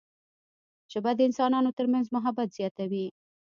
[0.91, 3.05] ژبه د انسانانو ترمنځ محبت زیاتوي